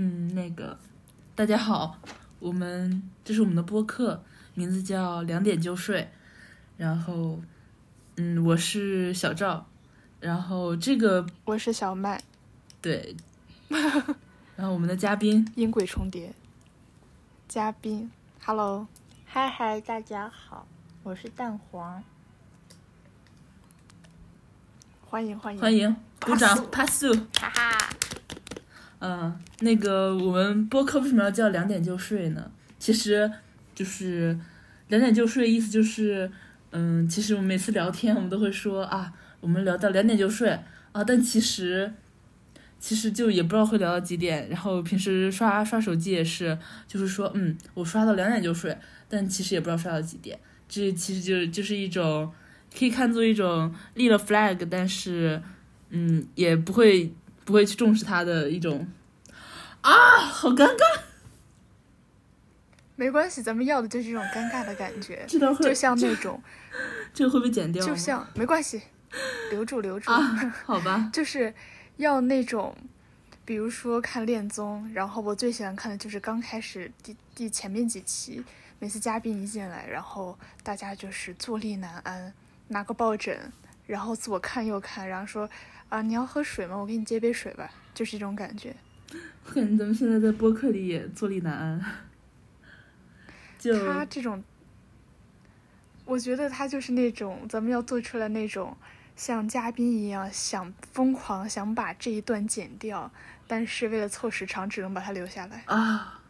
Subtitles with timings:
[0.00, 0.78] 嗯，那个，
[1.34, 1.98] 大家好，
[2.38, 4.22] 我们这是我们的播客，
[4.54, 6.08] 名字叫两点就睡。
[6.76, 7.40] 然后，
[8.16, 9.66] 嗯，我是小赵，
[10.20, 12.22] 然后这个我是小麦，
[12.80, 13.16] 对，
[14.54, 16.32] 然后我们的嘉宾 音轨重叠，
[17.48, 18.08] 嘉宾
[18.44, 18.86] ，Hello，
[19.26, 20.64] 嗨嗨，大家好，
[21.02, 22.04] 我是蛋黄，
[25.04, 25.60] 欢迎欢迎。
[25.60, 27.04] 欢迎，鼓掌，，pass，
[27.40, 27.77] 哈哈。
[29.00, 32.50] 嗯，那个我们播客为什么要叫两点就睡呢？
[32.80, 33.30] 其实
[33.74, 34.36] 就是
[34.88, 36.28] 两点就睡，意思就是，
[36.72, 40.50] 嗯，其实我们每次聊天，我们都会说啊，我们聊到两点就睡
[40.90, 41.92] 啊，但其实
[42.80, 44.48] 其实就也不知道会聊到几点。
[44.48, 48.76] 然后平时刷刷手机也是，就是说，嗯，我刷到两点就睡，
[49.08, 50.36] 但其实也不知道刷到几点。
[50.68, 52.32] 这其实就就是一种
[52.76, 55.40] 可以看作一种立了 flag，但是
[55.90, 57.12] 嗯，也不会。
[57.48, 58.86] 不会去重视他的一种
[59.80, 61.00] 啊，好尴尬。
[62.94, 66.42] 没关系，咱们要的就是这种尴尬的感觉，这段会就像那种，
[67.14, 68.82] 这个会被剪掉就像没关系，
[69.50, 70.20] 留住留住啊，
[70.66, 71.54] 好吧， 就是
[71.96, 72.76] 要那种，
[73.46, 78.44] 比如说看恋综，然后我最喜欢看的就是刚开始第第前面几期，
[78.78, 82.30] 每次嘉宾一进来，然后大家就是坐立难安，
[82.66, 83.50] 拿个抱枕，
[83.86, 85.48] 然后左看右看，然后说。
[85.88, 86.76] 啊，你要喝水吗？
[86.76, 88.74] 我给你接杯水吧，就是这种感觉。
[89.46, 91.84] 我感觉咱们现在在播客里也坐立难安。
[93.58, 94.44] 就他这种，
[96.04, 98.76] 我觉得他就是那种咱们要做出来那种
[99.16, 103.10] 像嘉宾一样想疯狂想把这一段剪掉，
[103.46, 106.20] 但是为了凑时长只能把它留下来啊。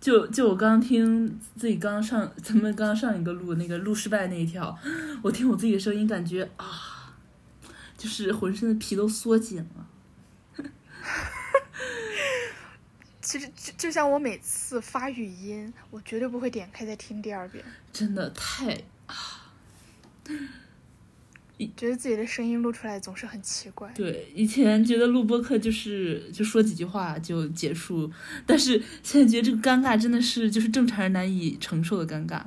[0.00, 4.76] 就就我刚听自己刚上咱们刚上一个录那个录失败那一条，
[5.22, 6.91] 我听我自己的声音感觉啊。
[8.02, 9.86] 就是浑身的皮都缩紧了。
[13.22, 17.64] 其实就就像我每次发语音，我绝对不会点开再听第二遍。
[17.92, 19.14] 真的太啊！
[21.76, 23.88] 觉得自己的声音录出来总是很奇怪。
[23.94, 28.10] 对，以前觉得录播课就是就说几句话就结束，
[28.44, 32.42] 但是现在觉得这个尴尬真的是就是正常人难以承受的尴尬。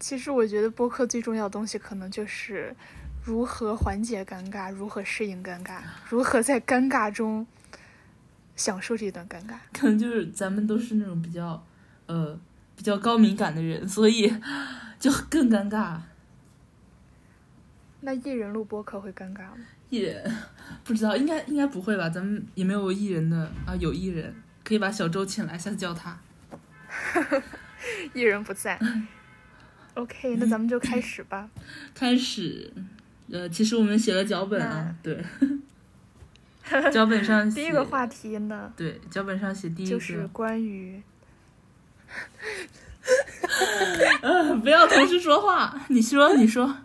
[0.00, 2.74] 其实我觉得播客最重要的东西可能就是。
[3.24, 4.70] 如何缓解尴尬？
[4.72, 5.80] 如何适应尴尬？
[6.08, 7.46] 如何在尴尬中
[8.56, 9.54] 享受这段尴尬？
[9.72, 11.64] 可能就是咱们都是那种比较，
[12.06, 12.38] 呃，
[12.74, 14.34] 比较高敏感的人，所以
[14.98, 15.98] 就更尴尬。
[18.00, 19.58] 那艺人录播客会尴尬吗？
[19.88, 20.34] 艺人
[20.82, 22.08] 不知道，应该应该不会吧？
[22.08, 24.34] 咱们也没有艺人的啊，有艺人
[24.64, 26.18] 可以把小周请来，下次叫他。
[28.14, 28.80] 艺人不在。
[29.94, 31.48] OK，那咱们就开始吧。
[31.94, 32.72] 开始。
[33.32, 35.24] 呃，其实我们写了脚本啊，对，
[36.92, 41.02] 脚本上第一个话题呢，对，脚本上写第一个就是关于，
[44.20, 46.76] 呃，不要同时说话，你说，你说，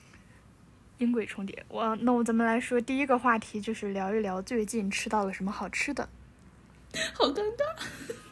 [0.98, 6.08] 音轨重叠，我那我咱们来说第一个话题，就是聊一聊最近吃到了什么好吃的，
[7.14, 8.22] 好尴尬。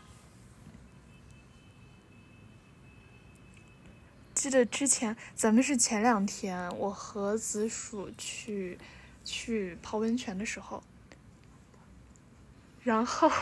[4.44, 8.78] 记得之前咱们是前两天，我和紫薯去
[9.25, 10.82] 去泡温泉的时候，
[12.82, 13.32] 然后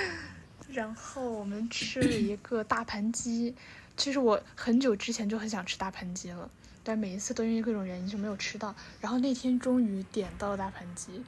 [0.72, 3.54] 然后我们吃了一个大盘鸡。
[3.98, 6.50] 其实我很久之前就很想吃大盘鸡了，
[6.82, 8.74] 但每一次都因为各种原因就没有吃到。
[8.98, 11.22] 然后那天终于点到了大盘鸡，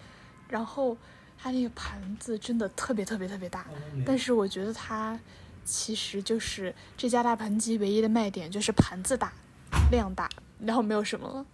[0.49, 0.97] 然后
[1.37, 3.67] 它那个盘子真的特别特别特别大，
[4.06, 5.21] 但是我觉得它。
[5.65, 9.33] 其实就是这家大盘鸡唯一的卖点就是盘子大、
[9.91, 10.28] 量大，
[10.61, 11.47] 然后没有什么了。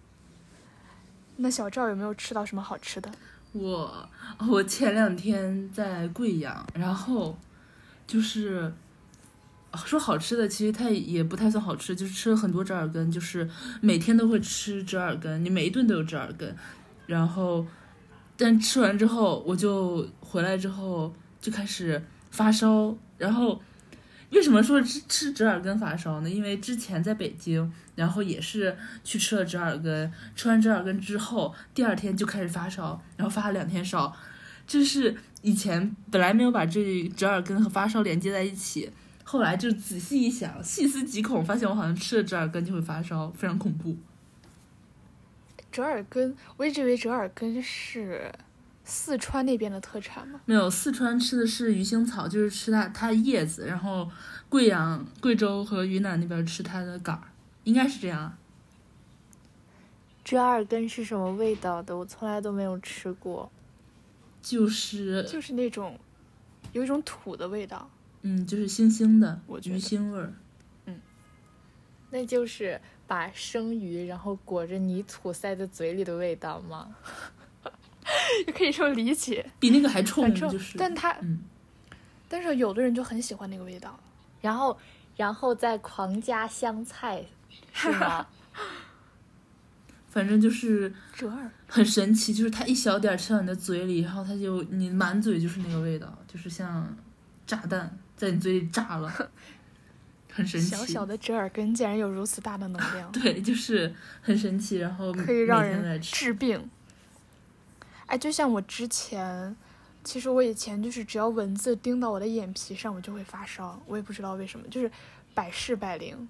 [1.37, 3.09] 那小赵有没有吃到什么好吃的？
[3.51, 4.09] 我
[4.49, 7.37] 我前两天在贵阳，然后
[8.07, 8.73] 就是
[9.85, 13.49] 说好吃的，其实它也不太算好吃，就是吃了很多折耳根，就是
[13.79, 16.55] 每天都会吃折耳根，你每一顿都有折耳根。
[17.05, 17.65] 然后，
[18.35, 23.61] 但吃完之后，我就回来之后就开始发烧，然后。
[24.31, 26.29] 为什么说吃吃折耳根发烧呢？
[26.29, 34.15] 因为之前在北京，然后也是去吃了折耳根，吃完折耳根之后，第二天就开始发烧，然后发了两天烧。
[34.67, 38.91] 就是以前本来没有把这折耳根和发烧连接在一起，
[39.23, 43.97] 后来就仔细一想，细思极恐，发现我好像吃了折耳根就会发烧，非常恐怖。
[45.71, 48.31] 折耳根，我一直以为折耳根是。
[48.89, 50.41] 四川那边的特产吗？
[50.45, 53.67] 没有，四川吃的是鱼腥草，就是吃它它的叶子。
[53.67, 54.09] 然后
[54.49, 57.23] 贵阳、贵州和云南那边吃它的杆儿，
[57.63, 58.35] 应该是这样。
[60.25, 61.95] 折耳根是什么味道的？
[61.95, 63.51] 我从来都没有吃过。
[64.41, 65.99] 就是就是那种
[66.71, 67.89] 有一种土的味道。
[68.21, 70.33] 嗯，就是腥腥的我觉得鱼腥味儿。
[70.85, 70.99] 嗯
[72.11, 76.95] 那就是把生鱼然后裹着泥土塞在嘴里的味道吗？
[78.47, 80.77] 也可以这么理解，比那个还冲，反正就是。
[80.77, 81.39] 但他嗯，
[82.27, 83.99] 但是有的人就很喜欢那个味道。
[84.41, 84.77] 然后，
[85.17, 87.25] 然后再狂加香菜，
[87.73, 88.25] 是吗？
[90.09, 96.97] 反正就是折耳，很神奇，就是它一小点吃到你的嘴里，然后它就你满嘴就是那个味道，就是像
[97.45, 99.11] 炸弹在你嘴里炸了，
[100.33, 100.67] 很神奇。
[100.67, 106.15] 小小的折耳根竟然有如此大的能量，对，就是很神奇，然后可以让人吃。
[106.15, 106.69] 治病。
[108.09, 109.55] 哎，就像我之前，
[110.03, 114.91] 其实我以前就是只要蚊子叮到我的眼皮上，我就会发烧，我也不知道为什么，就是
[115.35, 116.27] 百试百灵。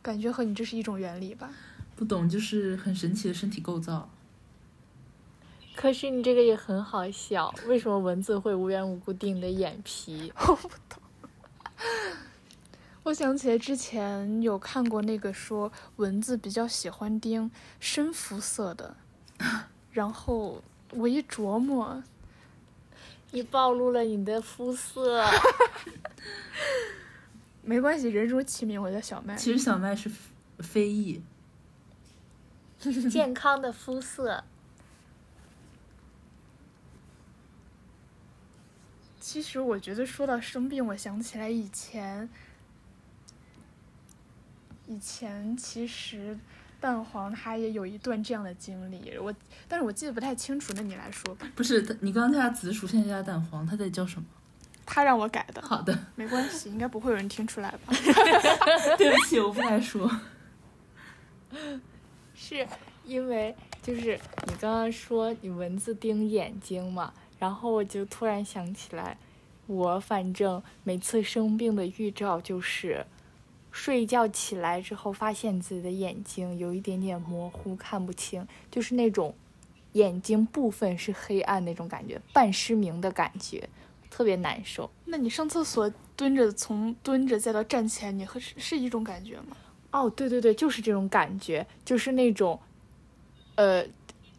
[0.00, 1.50] 感觉和你这是一种原理吧？
[1.96, 4.08] 不懂，就是很神奇的身体构造。
[5.76, 10.32] 可是你这个也很好笑，为什么蚊子会无缘无故叮你的眼皮？
[10.48, 11.02] 我不懂。
[13.02, 18.96] 我想起来之前有看过那个说蚊子比较喜欢叮深肤色的，
[19.94, 22.02] 然后我一琢磨，
[23.30, 25.24] 你暴露了你的肤色。
[27.62, 29.34] 没关系，人如其名，我叫小麦。
[29.36, 30.10] 其实小麦是
[30.58, 31.22] 非裔
[33.08, 34.44] 健康的肤色，
[39.18, 42.28] 其实我觉得说到生病，我想起来以前，
[44.86, 46.38] 以前其实
[46.84, 49.34] 蛋黄他也有一段这样的经历，我
[49.66, 50.70] 但是我记得不太清楚。
[50.76, 54.26] 那你来说吧， 不是你刚刚加紫薯，现在加蛋黄，他在叫什么？
[54.84, 57.94] 他让我改的，好的，没关系，应该不会有人听出来吧？
[58.98, 60.10] 对不起，我不该说。
[62.34, 62.68] 是
[63.06, 69.16] 因为就是你刚刚说你蚊子叮眼睛嘛，然后我就突然想起来，
[69.66, 73.06] 我反正每次生病的预兆就是
[73.74, 79.34] 睡一觉起来之后，发现自己的眼睛有一点点模糊，看不清，就是那种
[79.94, 83.68] 眼睛部分是黑暗那种感觉，半失明的感觉，
[84.08, 84.88] 特别难受。
[85.06, 89.56] 那你上厕所蹲着，从蹲着再到站起来，你和是是一种感觉吗？
[89.90, 92.60] 哦，对对对，就是这种感觉，就是那种，
[93.56, 93.84] 呃，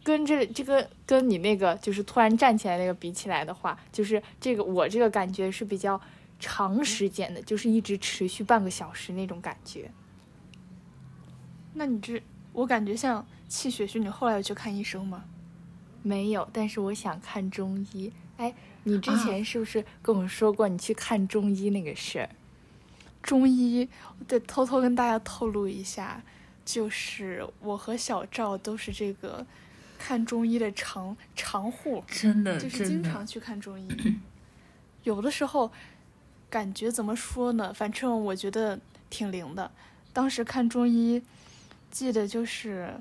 [0.02, 6.00] 跟这这个跟你那个就是突然站起来那个比起来的话，就是这个我这个感觉是比较
[6.38, 9.90] 长时间的，就是一直持续半个小时那种感觉。
[11.74, 12.22] 那你这
[12.52, 15.24] 我感觉像气血虚，你后来有去看医生吗？
[16.02, 18.12] 没有，但是我想看中医。
[18.36, 18.54] 哎，
[18.84, 22.28] 你之啊前是不是跟我说过你去看中医那个事儿？
[23.22, 26.22] 中医，我得偷偷跟大家透露一下，
[26.64, 29.44] 就是我和小赵都是这个
[29.98, 33.88] 看中医的常常户，真的，就是经常去看中医。
[35.02, 35.72] 有的时候
[36.48, 37.72] 感觉怎么说呢？
[37.74, 38.78] 反正我觉得
[39.10, 39.70] 挺灵的。
[40.12, 41.22] 当时看中医，
[41.90, 42.94] 记得就是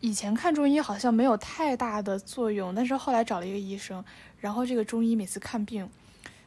[0.00, 4.04] 以前看中医好像没有太大的作用，但是后来找了一个医生，
[4.40, 5.88] 然后这个中医每次看病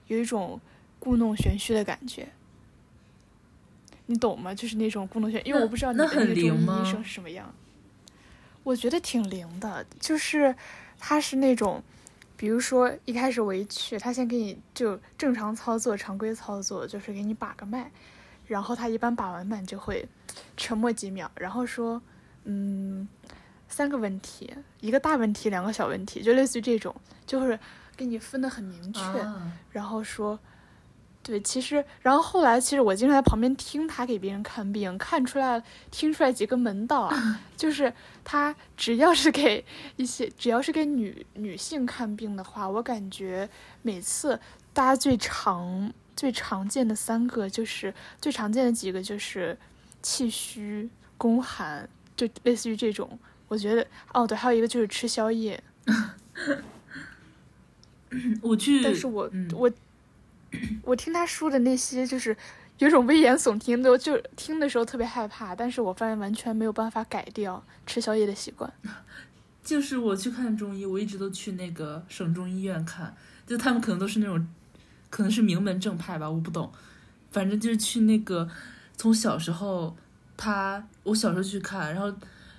[0.08, 0.60] 有一种
[1.00, 2.30] 故弄玄虚的感觉。
[4.06, 4.56] 你懂吗？
[4.56, 7.54] 就是那种故弄玄，因为那我不知道你那很的那个中医灵吗医生是什么样。
[8.64, 10.56] 我觉得挺灵的，就是
[10.98, 11.84] 他是那种，
[12.40, 17.92] 比如说一开始我一去，他先给你就正常操作、常规操作，就是给你把个脉，
[18.48, 20.08] 然后他一般把完脉就会
[20.56, 22.02] 沉默几秒，然后说，
[22.46, 23.06] 嗯，
[23.68, 27.60] 三个问题，一个大问题，两个小问题，就类似于这种，就是
[27.98, 30.40] 给你分得很明确，啊，然后说，
[31.22, 35.62] 对，其实，然后后来，其实我经常在旁边听他给别人看病，看出来，
[35.92, 39.64] 听出来几个门道啊， 就是他只要是给
[39.98, 43.48] 一些，只要是给女女性看病的话，我感觉
[43.84, 44.40] 每次
[44.74, 49.56] 大家最常最常见的三个，就是最常见的几个就是
[50.02, 53.20] 气虚、宫寒，就类似于这种。
[53.50, 55.62] 我觉得，哦，对，还有一个就是吃宵夜，
[58.42, 59.48] 我去，但是我、嗯。
[59.54, 59.70] 我
[60.84, 62.36] 我听他说的那些，就是
[62.80, 65.56] 有种危言耸听的，就听的时候特别害怕。
[65.56, 68.72] 但是我发现完全没有办法改掉 吃宵夜的习惯。
[69.64, 73.16] 就是我去看中医，我一直都去那个省中医院看，
[73.46, 74.48] 就他们可能都是那种，
[75.12, 76.72] 可能是名门正派吧，我不懂，
[77.32, 78.50] 反正就是去那个，
[78.98, 79.96] 从小时候
[80.36, 82.12] 他我小时候去看，然后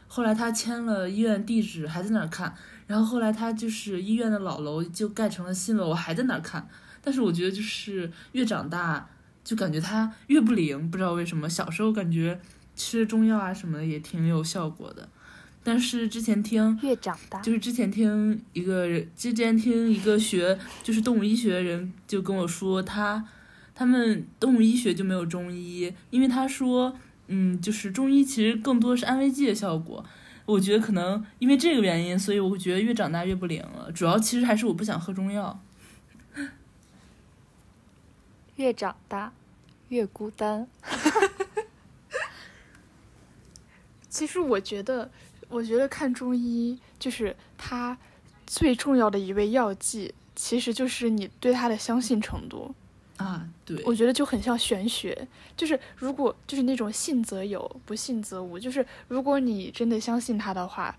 [0.07, 2.55] 后来他签了医院地址，还在那儿看，
[2.87, 6.69] 然后后来他就是医院的老楼就盖成了新楼，我还在那儿看，
[7.03, 9.09] 但是我觉得就是越长大
[9.43, 12.41] 就感觉它越不灵，不知道为什么，小时候感觉
[12.77, 15.09] 吃中药啊什么的也挺有效果的。
[15.63, 23.23] 但是之前听越长大就是之前听一个人，之前听一个学就是动物医学的人就跟我说，他
[23.75, 26.97] 他们动物医学就没有中医，因为他说，
[27.29, 30.05] 嗯，就是中医其实更多是安慰剂的效果。
[30.47, 33.93] 我觉得可能因为这个原因，所以我觉得越长大越不灵了。
[33.93, 35.63] 主要其实还是我不想喝中药。
[38.61, 39.33] 越长大
[39.89, 40.69] 越孤单。
[44.11, 45.11] 其实我觉得，
[45.49, 47.97] 我觉得看中医就是它
[48.47, 52.75] 最重要的一味药剂，其实就是你对它的相信程度。
[53.17, 55.27] 啊，对，我觉得就很像玄学，
[55.57, 58.59] 就是如果就是那种信则有，不信则无。
[58.59, 60.95] 就是如果你真的相信他的话，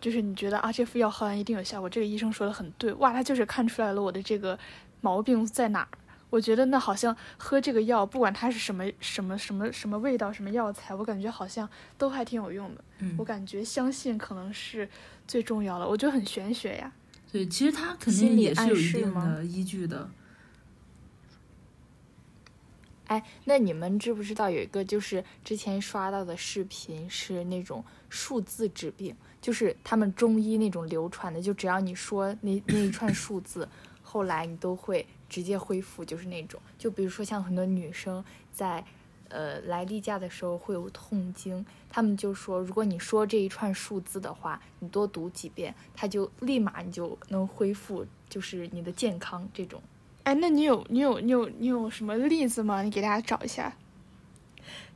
[0.00, 4.58] 就是你觉得啊，这副药喝完一定有效果，这个医生说的很对，哇，他就是看出来了我的这个
[5.00, 5.88] 毛病在哪儿。
[6.30, 11.68] 我觉得那好像喝这个药，不管它是什么什么什么什么味道、什么药材，我感觉好像
[11.98, 12.84] 都还挺有用的。
[13.00, 14.88] 嗯我感觉相信可能是
[15.26, 16.92] 最重要的，我觉得很玄学呀。
[17.32, 20.10] 对，其实他肯定也是有一定的依据的。
[23.06, 33.68] 哎，那你们知不知道有一个就是之前刷到的视频是那种数字治病，就是他们中医那种流传的，就只要你说那那一串数字，
[34.02, 38.22] 后来你都会直接恢复，就是那种，就比如说像很多女生
[38.52, 38.84] 在
[39.30, 49.80] 呃来例假的时候会有痛经，他们就说如果你说这一串数字的话，你多读几遍，它就立马你就能恢复，就是你的健康这种。
[50.24, 52.82] 哎，那你有你有你有你有什么例子吗？
[52.82, 53.74] 你给大家找一下。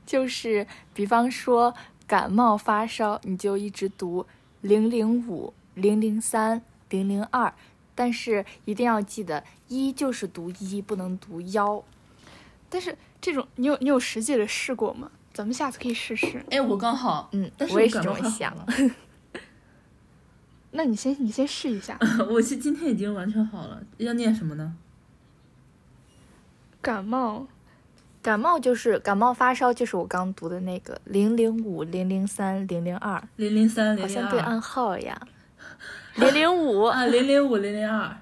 [0.04, 1.74] 就是比方说
[2.06, 4.26] 感冒发烧，你就一直读
[4.60, 6.60] 零零五、零零三、
[6.90, 7.54] 零零二，
[7.94, 11.82] 但是一定要记得一就是读一，不能读幺。
[12.68, 15.10] 但是这种你有你有实际的试过吗？
[15.32, 16.44] 咱们下次可以试试。
[16.50, 18.54] 哎，我刚好，嗯但，是我也是这么想。
[18.56, 18.66] 了
[20.70, 21.98] 那你先你先试一下。
[22.30, 24.74] 我是今天已经完全好了，要念什么呢？
[26.80, 27.46] 感冒
[28.20, 35.20] 感冒就是感冒发烧，就是我刚读的那个零零五、零零三、零零二，零零三零好零二像对暗号呀。
[36.16, 38.16] 零零五、啊，零零五零零二。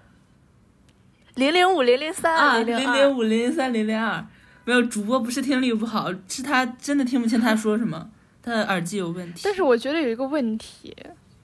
[1.34, 4.24] 零零五、零零啊，三、啊零零五零零三零零二。
[4.64, 8.10] 没有，主播不是听力不好，是他真的听不清他说什么，
[8.42, 9.40] 他的耳机有问题。
[9.44, 10.96] 但是我觉得有一个问题，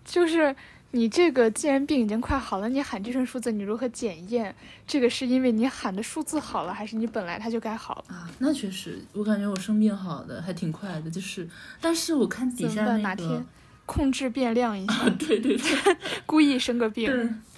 [0.04, 0.54] 就是
[0.92, 4.54] 你这个既然病已经快好了，你喊这串数字，你如何检验？
[4.86, 8.14] 这个是因为你喊的数字好了，还是你本来它就该好了？
[8.14, 11.48] 啊，那确实，我感觉我生病好的还挺快的，就是，
[11.80, 13.46] 但是我看底下那个天，
[13.88, 17.10] 控制变量一下， 对对对 故意生个病？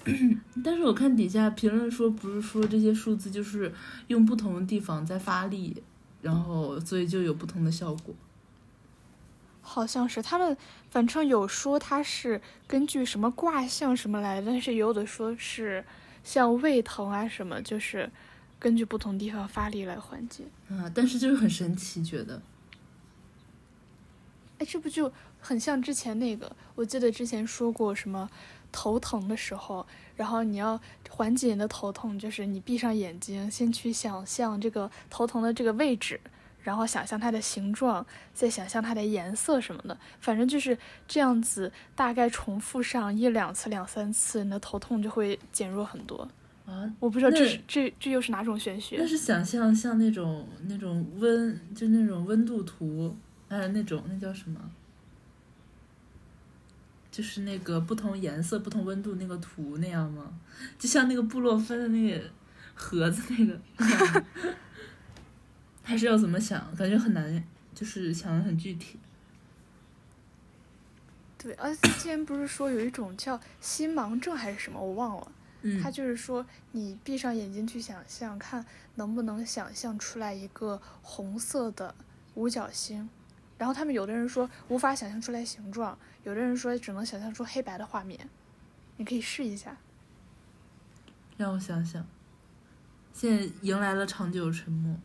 [0.05, 0.15] 对，
[0.65, 3.75] 但是我看底下评论说，不是说这些数字就是
[4.07, 5.83] 用不同的地方在发力，
[6.23, 8.15] 然后所以就有不同的效果。
[9.61, 10.57] 好像是他们，
[10.91, 15.85] 反正有说它是根据什么卦象什么来的，但是也有的说是
[16.23, 18.09] 像胃疼啊什么，就是
[18.59, 20.45] 根据不同地方发力来缓解。
[20.69, 22.41] 啊，但是就是很神奇，觉得
[24.59, 26.51] 哎，这不就很像之前那个？
[26.75, 28.29] 我记得之前说过什么
[28.71, 36.21] 头疼的时候，然后你要缓解你的头痛，就是你闭上眼睛，先去想象这个头疼的这个位置，
[36.63, 40.77] 然后想象它的形状，再想象它的颜色什么的，反正就是
[41.09, 46.29] 这样子，大概重复上一两次、两三次，你的头痛就会减弱很多。
[46.67, 49.07] 啊，我不知道这是这这又是哪种玄学那？
[49.07, 53.17] 是想象像那种那种温，就那种温度图，
[53.49, 54.61] 哎，那种那叫什么？
[57.21, 60.33] 就是那个不同颜色、不同温度那个图那样吗？
[60.79, 62.25] 就像那个布洛芬的那个
[62.75, 63.61] 盒子那个
[65.85, 66.75] 还是要怎么想？
[66.75, 68.99] 感觉很难，就是想的很具体。
[71.37, 75.33] 对，而且之前不是说有一种叫心盲症还是什么，我忘了。
[75.61, 81.95] 嗯它就是说，你闭上眼睛去想象，看能不能想象出来一个红色的
[82.33, 83.07] 五角星。
[83.59, 88.29] 然后他们有的人说无法想象出来形状，有的人说只能想象出黑白的画面。
[88.97, 89.77] 你可以试一下。
[91.37, 92.07] 让我想想，
[93.13, 94.97] 现在迎来了长久沉默。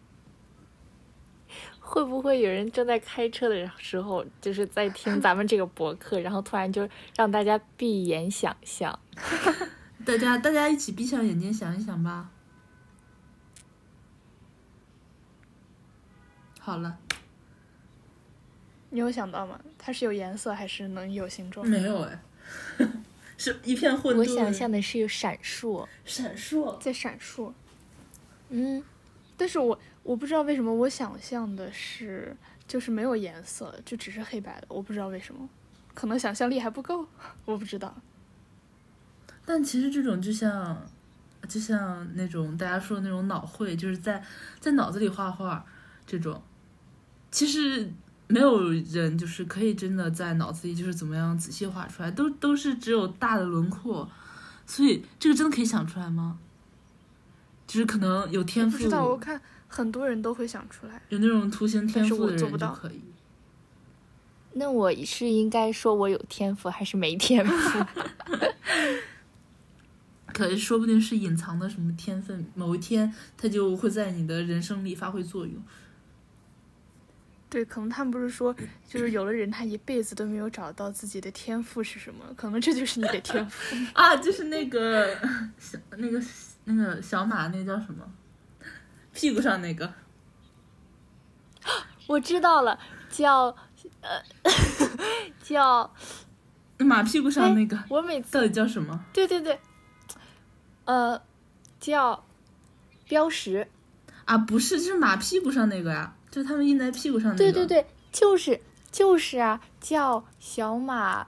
[1.80, 9.00] 会不会有人正在开车的时候，就是在听咱们这个博客，然后突然就让大家闭眼想象？
[10.04, 12.32] 大家大家一起闭上眼睛想一想吧。
[16.60, 16.98] 好了，
[18.96, 19.60] 你有想到吗？
[19.78, 21.68] 它是有颜色还是能有形状？
[21.68, 22.18] 没有哎，
[23.38, 24.20] 是一片混沌。
[24.20, 25.86] 我想象的是有闪烁。
[26.06, 26.80] 闪烁。
[26.80, 27.52] 在闪烁。
[28.48, 28.82] 嗯，
[29.36, 32.34] 但是我我不知道为什么我想象的是
[32.66, 35.50] 就是没有颜色，就只是黑白的，我不知道为什么。
[35.94, 37.06] 可能想象力还不够，
[37.44, 37.94] 我不知道。
[39.46, 40.90] 但其实这种就像，
[41.50, 44.24] 就像那种大家说的那种脑绘，就是在
[44.62, 45.66] 在脑子里画画
[46.08, 46.42] 这种，
[47.30, 47.92] 其实
[48.28, 54.10] 没有人就是可以真的在脑子里就是怎么样仔细画出来，都都是只有大的轮廓，
[54.66, 56.40] 所以这个真的可以想出来吗？
[57.68, 63.02] 就是可能有天赋，不知道，我看很多人都会想出来，有那种图形天赋的人就但是我做不到可以。
[64.54, 67.86] 那我是应该说我有天赋还是没天赋？
[70.34, 75.56] 可是说不定是隐藏的什么天分，某一天它就会在你的人生里发挥作用。
[77.50, 78.54] 对，可能他们不是说，
[78.88, 83.76] 就是有的人他一辈子都没有找到自己的天赋是什么，可能这就是你的天赋。
[83.94, 85.16] 啊，就是那个
[85.58, 86.22] 小那个
[86.66, 88.04] 那个小马，那个叫什么？
[89.14, 89.94] 屁股上那个
[92.08, 92.78] 我知道了，
[93.10, 93.56] 叫
[94.02, 94.22] 呃
[95.42, 95.94] 叫
[96.80, 99.06] 马屁股上那个，我每次到底叫什么？
[99.14, 99.60] 对对对，
[100.86, 101.22] 呃
[101.80, 102.26] 叫
[103.08, 103.68] 标识，
[104.26, 107.38] 啊，不是，就是马屁股上那个呀，就他们印在屁股上那个。
[107.38, 108.60] 对对，对，就是
[108.92, 111.28] 就是啊，叫小马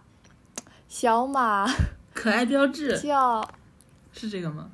[0.90, 1.66] 小马
[2.14, 3.50] 可爱标志叫
[4.12, 4.70] 是这个吗？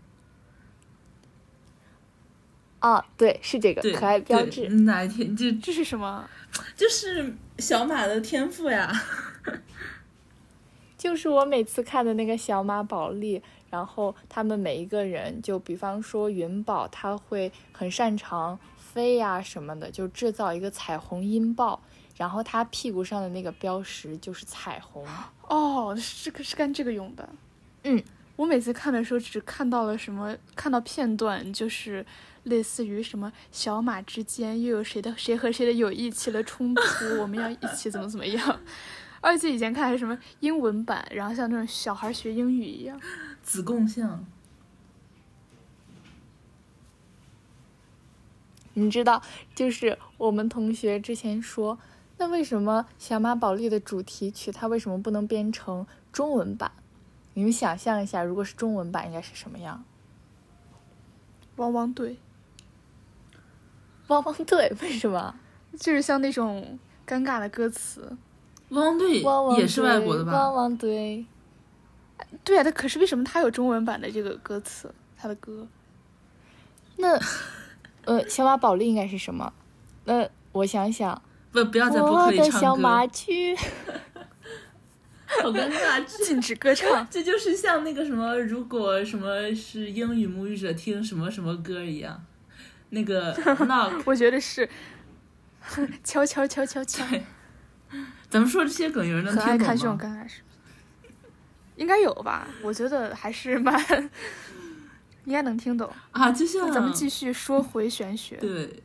[2.79, 4.67] 啊，对，是这个，可爱标对志。
[4.69, 6.27] 哪一天就这是什么？
[6.75, 8.91] 就是小马的天赋呀。
[10.97, 18.57] 就是我每次看的那个小马宝莉，然后他们每一个人，就比方说云宝，他会很擅长
[18.93, 21.81] 飞呀、什么的，就制造一个彩虹音爆，
[22.15, 25.03] 然后他屁股上的那个标识就是彩虹。
[25.47, 27.27] 哦，是个是干这个用的。
[27.83, 28.01] 嗯，
[28.35, 32.05] 我每次看的时候只看到了什么，看到片段，就是
[32.43, 36.81] 类似于什么小马之间又有谁的谁和谁的友谊起了冲突，
[37.19, 38.59] 我们要一起怎么怎么样。
[39.19, 42.99] 而且以前看还是什么英文版，然后像那种小孩学英语一样。
[43.41, 44.25] 子贡像，
[48.73, 49.21] 你知道，
[49.55, 51.77] 就是我们同学之前说，
[52.17, 56.71] 那为什么小马宝莉的主题曲它为什么不能编成中文版？
[57.35, 59.83] 你们想象一下，如果是中文版，应该是什么样？
[61.57, 62.17] 汪汪队
[64.07, 65.35] 汪汪队为什么？
[65.79, 68.17] 就是像那种尴尬的歌词。
[68.69, 70.39] 汪汪队汪汪也是外国的队吧？
[70.39, 71.25] 汪汪队，
[72.43, 74.93] 对啊，但可是为什么他有中文版的这个歌词？
[75.15, 75.67] 他的歌
[76.97, 77.19] 那
[78.05, 79.51] 呃，小马宝莉应该是什么？
[80.05, 83.55] 那我想想，不，不要在播客我的里唱歌，小马驹，
[85.25, 86.03] 好尴尬。
[86.05, 87.07] 禁止歌唱。
[87.09, 92.23] 这就是像那个什么，如果什么是英语母语者听什么什么歌一样，
[92.89, 93.33] 那个
[93.65, 94.01] knock。
[94.05, 94.69] 我觉得是
[96.03, 97.05] 敲敲敲敲敲。
[97.07, 97.23] 对，
[98.29, 100.17] 咱们说这些梗，有人能很爱听看这种懂吗？
[100.17, 100.41] 尴尬视
[101.01, 101.11] 频，
[101.77, 102.47] 应该有吧？
[102.61, 104.09] 我觉得还是蛮
[105.25, 105.89] 应该能听懂。
[106.11, 108.37] 啊，就像咱们继续说回玄学。
[108.37, 108.81] 对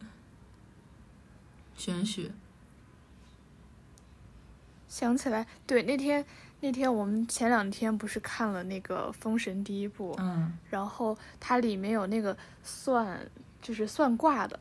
[1.77, 2.31] 玄学，
[4.89, 6.25] 想起来，对那天
[6.61, 13.31] 那天我们前两天不是看了那个《封神》第一部，嗯，然后它里面有那个算，
[13.63, 14.59] 就是算卦的。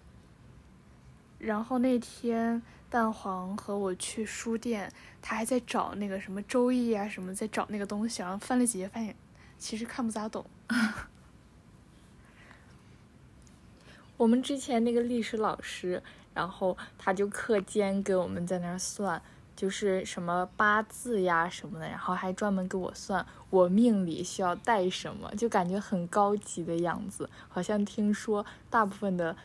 [1.40, 9.16] 然后那天蛋黄和我去书店，他还在找那个什么《周易》啊什么，在找那个东西，然后翻了几页，发现
[9.58, 10.46] 其实看不咋懂。
[14.18, 16.02] 我们之前那个历史老师，
[16.34, 19.22] 然后他就课间给我们在那儿算，
[19.56, 27.30] 就是什么八字呀什么的，然后还专门给我算我命里需要带什么，就感觉很高级的样子。
[27.48, 29.38] 好像听说大部分的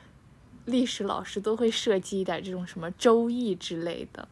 [0.65, 4.27] 历史老师都会设计一点这种什么周易之类的。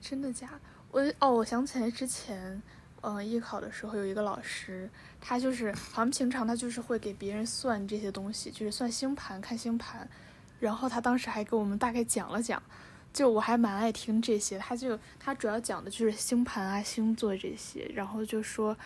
[0.00, 0.60] 真的假的？
[0.90, 2.60] 我哦，我想起来之前，
[3.02, 4.88] 嗯、艺考的时候有一个老师，
[5.20, 10.08] 他就是好像平常他就是会给别人算这些东西，就是算星盘、看星盘，
[10.58, 12.62] 然后他当时还给我们大概讲了讲，
[13.12, 18.76] 就我还蛮爱听这些，他就他主要讲的就是星盘啊、星座这些，然后就说，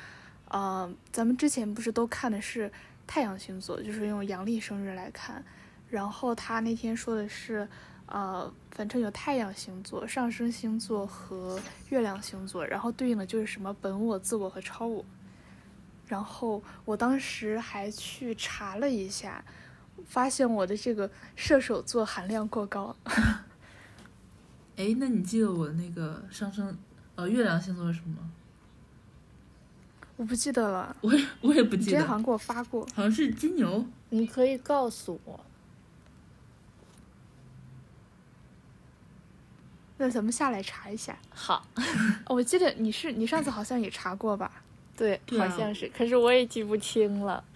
[0.49, 2.71] 呃，咱们之前不是都看的是
[3.07, 5.45] 太阳星座，就是用阳历生日来看，
[5.89, 7.69] 然后他那天说的是。
[8.15, 15.05] 呃，反正有太阳星座、上升星座和月亮星座，然后对应的就是什么本我、自我和超我。
[16.07, 19.45] 然后我当时还去查了一下，
[20.07, 22.95] 发现我的这个射手座含量过高。
[24.77, 26.79] 哎，那你记得我那个上升
[27.17, 28.31] 呃月亮星座是什么吗？
[30.17, 32.87] 我不记得了，我也我也不记得，前好像给我发过。
[32.95, 33.85] 好像是金牛。
[34.11, 35.41] 你可以告诉我，
[39.99, 41.17] 那那咱们下来查一下。
[41.31, 41.67] 好，
[42.27, 44.51] 哦 我记得你是你上次好像也查过吧？
[44.97, 47.43] 对，对啊好像是，可是我也记不清了。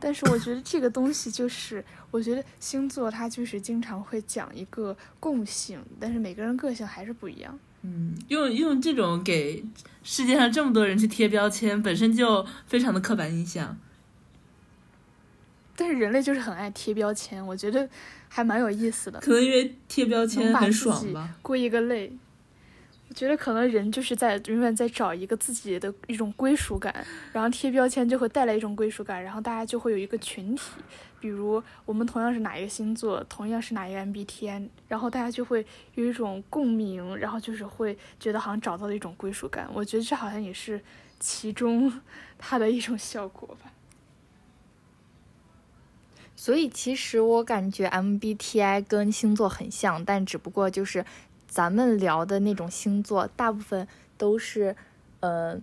[0.00, 7.58] 但是我觉得这个东西就是，我觉得星座它就是经常会讲一个共性，但是每个人个性还是不一样。
[7.82, 9.62] 嗯，用用这种给
[10.02, 13.76] 世界上这么多人去贴标签，本身就非常的刻板印象。
[15.80, 17.88] 但是人类就是很爱贴标签，我觉得
[18.28, 21.36] 还蛮有意思的，可能因为贴标签很爽吧。
[21.40, 22.12] 归一个类。
[23.08, 26.94] 我觉得可能人就是在永远在找一个自己的一种归属感，
[27.32, 30.62] 然后贴标签就会带来一种归属感，然后大家就会有一个群体。
[31.18, 35.64] 比如我们同样是哪一个星座，同样是哪一个 MBTI，然后大家就会
[35.94, 39.66] 有一种共鸣，然后就是会觉得好像找到了一种归属感。
[39.72, 40.78] 我觉得这好像也是
[41.18, 41.90] 其中
[42.36, 43.72] 它的一种效果吧。
[46.40, 51.04] 所以其实我感觉 MBTI 跟星座很像，但只不过就是
[51.48, 54.76] 咱们聊的那种星座，大部分都是
[55.18, 55.60] 呃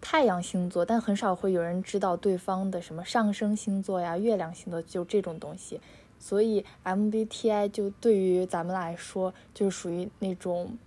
[0.00, 5.80] 太阳星座，但很少会有人知道对方的什么上升星座呀、月亮星座，就这种东西。
[6.20, 10.78] 所以 MBTI 就对于咱们来说，就属于那种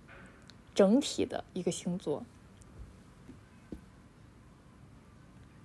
[0.74, 2.24] 整体的一个星座。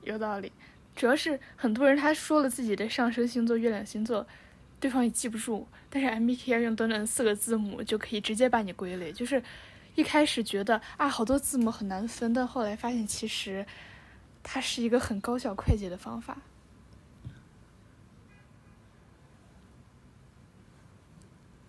[0.04, 0.52] 有道理，
[0.96, 4.26] 主要是很多人他说了自己的上升星座、月亮星座，
[4.80, 9.42] 对方也记不住，但是 MBTI 用短短四个字母就可以直接把你归类，就是
[9.96, 13.66] 一开始觉得啊好多字母很难分，但后来发现其实
[14.44, 16.38] 它是一个很高效快捷的方法。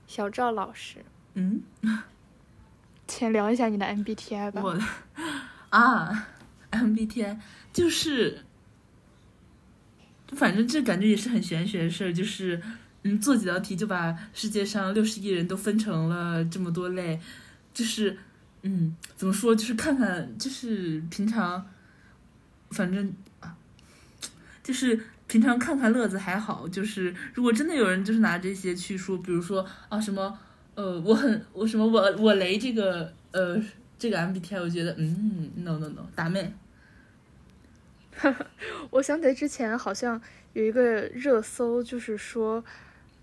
[0.07, 1.03] 小赵老师，
[1.35, 1.63] 嗯，
[3.09, 4.61] 先聊一下你的 MBTI 吧。
[4.63, 4.79] 我
[5.71, 6.29] 啊
[6.71, 7.39] ，MBTI
[7.73, 8.45] 就是，
[10.35, 12.61] 反正这感觉也是很玄学的事儿，就是
[13.03, 17.21] 嗯，做几道题就把世界上六十亿人都分成了这么多类，
[17.73, 18.17] 就是
[18.63, 21.67] 嗯，怎么说，就是看看，就是平常，
[22.71, 23.57] 反正啊，
[24.63, 25.01] 就是。
[25.29, 30.39] 平常看看乐子还好，就是如果真的有人就是拿这些去说，比如说啊什么
[30.75, 33.59] 呃，我很我什么我我雷这个呃
[33.99, 36.53] 这个 MBTI，我觉得嗯 no no no 打妹，
[38.91, 40.21] 我想起来之前好像
[40.53, 42.65] 有一个热搜，就是说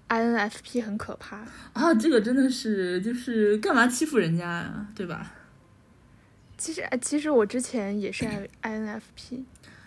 [0.10, 1.46] INFP 很可怕。
[1.74, 5.34] 啊，这个真的是就是干嘛欺负人家呀，对吧？
[6.58, 8.26] 其实，其实我之前也是
[8.62, 9.44] INFP。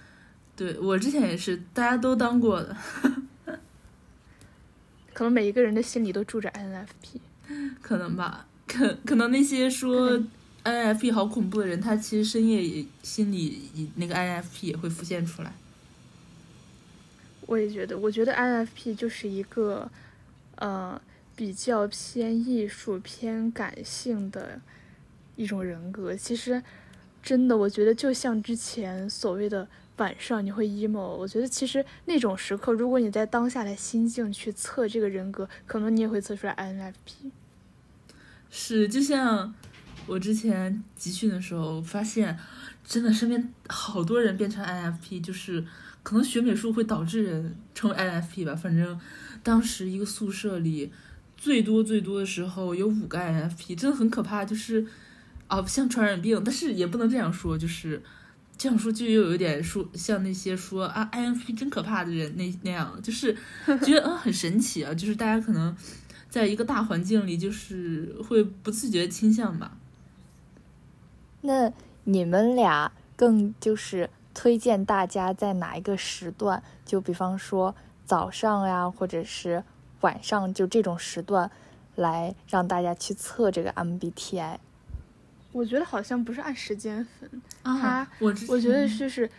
[0.56, 2.76] 对我之前也是，大家都当过的，
[5.12, 7.20] 可能每一个人的心里都住着 INFP。
[7.80, 10.22] 可能吧，可可能那些说
[10.64, 15.52] INFP 好恐怖的人，他其实深夜也心里那个 INFP 也会浮现出来。
[17.46, 19.90] 我也觉得，我觉得 INFP 就是一个，
[20.56, 21.00] 呃，
[21.34, 24.60] 比较偏艺术、偏感性的
[25.36, 26.14] 一种人格。
[26.14, 26.62] 其实，
[27.22, 37.30] 真的，我觉得就像之前所谓的晚上你会 emo，我觉得其实那种时刻，如果你在当下的心境去测这个人格，可能你也会测出来 INFP。
[38.50, 39.52] 是，就像
[40.06, 42.38] 我之前集训的时候发现，
[42.84, 45.64] 真的身边好多人变成 INFP，就是
[46.02, 48.54] 可能学美术会导致人成为 INFP 吧。
[48.54, 48.98] 反正
[49.42, 50.92] 当时一个宿舍里
[51.36, 54.44] 最多最多的时候有五个 INFP，真的很可怕。
[54.44, 54.86] 就是
[55.46, 58.02] 啊，像传染病，但是也不能这样说，就是
[58.58, 63.34] 这样说就又有点说像那些说啊 INFP 真可怕的人那那样，就是
[63.66, 65.74] 觉得嗯很神奇啊，就是大家可能。
[66.28, 69.76] 在一个大环境里，就是会不自觉倾向吧。
[71.42, 71.72] 那
[72.04, 76.62] 你们俩更就是推荐大家在哪一个时段？
[76.84, 77.74] 就比方说
[78.04, 79.62] 早上呀，或者是
[80.00, 81.50] 晚上，就这种时段，
[81.94, 84.56] 来让大家去测这个 MBTI。
[85.52, 87.30] 我觉得好像不是按时间分，
[87.62, 89.30] 啊它，我我觉得前就是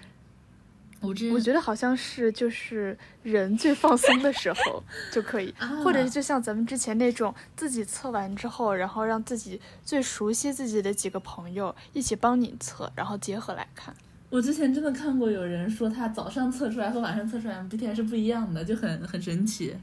[1.32, 13.94] 我觉得好像是就是人最放松的时候 就可以，或者就像咱们之前那种自己测完之后，然后让自己最熟悉自己的几个朋友一起帮你测，然后结合来看。
[14.30, 19.76] 我之前真的看过有人说他早上测出来和晚上测出来 MBTI 是不一样的，就很很神奇，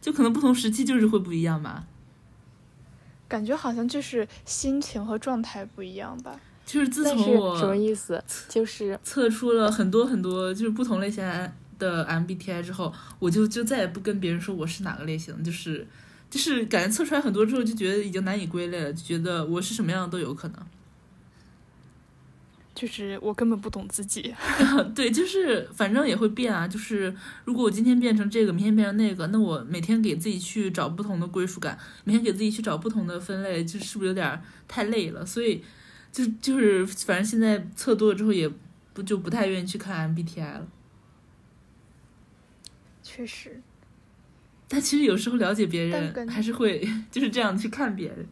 [0.00, 1.84] 就可能不同时期就是会不一样吧。
[3.28, 6.40] 感觉好像就是心情和状态不一样吧。
[6.64, 8.22] 就是自从我什么意思？
[8.48, 11.22] 就是测出了很多很多就是不同类型
[11.78, 15.86] 的 MBTI 之后，我就就再也不跟别人说我是哪个类型，就是
[16.30, 20.58] 就是感觉测出来很多之后，就觉得已经难以归类了，就觉得我是什么样的都有可能。
[22.74, 24.34] 就是我根本不懂自己。
[24.96, 26.66] 对，就是反正也会变啊。
[26.66, 35.24] 就是如果我今天变成这个，明天变成那个，那我每天给自己去找不同的归属感，每天给自己去找不同的分类，就是不是有点太累了？
[35.24, 35.62] 所以
[36.14, 38.48] 就就是反正现在测多了之后，也
[38.92, 40.68] 不就不太愿意去看 MBTI 了。
[43.02, 43.60] 确实，
[44.68, 48.28] 但其实有时候了解别人还是会就是这样去看别人。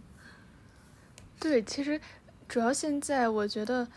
[1.41, 2.01] 对，其实
[2.49, 3.89] 主要现在我觉得，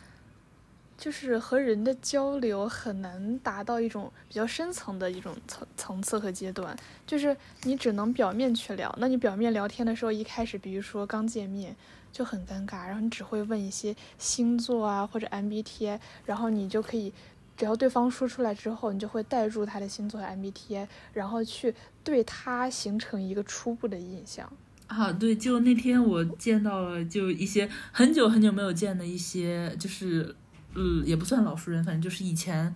[0.97, 8.91] 就是和人的交流很难达到一种比较深层的一种层层次和阶段，就是你只能表面去聊。
[8.99, 11.75] 那你表面聊天的时候，一开始比如说刚见面
[12.15, 17.11] 就很尴尬，然后你只会问一些星座啊或者 MBTI，然后你就可以。
[17.57, 21.73] 只要对方说出来之后，你就会带入他的星座和 MBTI，然后去
[22.05, 24.49] 对他形成一个初步的印象。
[24.87, 30.35] 啊，对，就那天我见到了，就一些很久很久没有见的一些，就是，
[30.73, 32.73] 嗯，也不算老熟人，反正就是以前，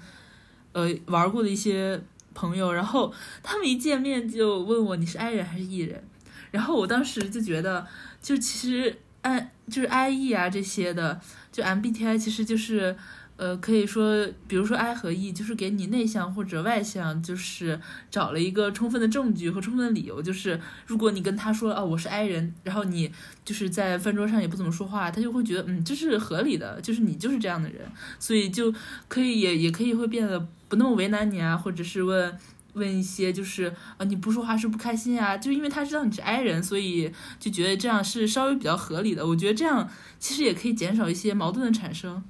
[0.73, 2.01] 呃，玩过的一些
[2.33, 6.03] 朋友，然后他们一见面就问我你是 I 人还是 E 人，
[6.51, 7.85] 然后我当时就觉得，
[8.21, 11.19] 就其实 I 就是 I E 啊这些的，
[11.51, 12.95] 就 MBTI 其实就是。
[13.39, 17.79] 呃，可以说，比如说 I 和 E，就是给你内向或者外向，就是
[18.11, 20.21] 找了一个充分的证据和充分的理由。
[20.21, 23.09] 就是如果你跟他说啊，我是 I 人，然后你
[23.45, 28.73] 就是在饭桌上也不怎么说话，他就会觉得嗯，这是合理的，就是你就是这样的人，所以就
[29.07, 32.37] 可以也也可以会变得不那么为难你啊，或者是问
[32.73, 39.25] 问一些就是啊你不说话是不开心啊，就因为他知道你是 I 人，所以就觉得这样是稍微比较合理的。
[39.25, 42.23] 我觉得这样其实也可以减少一些矛盾的产生。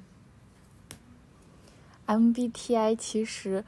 [2.06, 3.64] MBTI 其实